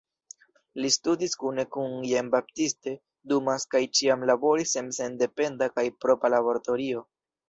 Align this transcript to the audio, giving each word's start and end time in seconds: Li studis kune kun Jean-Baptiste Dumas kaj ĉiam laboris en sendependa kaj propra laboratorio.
Li 0.83 0.89
studis 0.93 1.35
kune 1.41 1.65
kun 1.75 1.91
Jean-Baptiste 2.11 2.93
Dumas 3.33 3.65
kaj 3.73 3.81
ĉiam 3.99 4.25
laboris 4.31 4.73
en 4.83 4.89
sendependa 5.01 5.69
kaj 5.77 5.85
propra 6.07 6.33
laboratorio. 6.37 7.05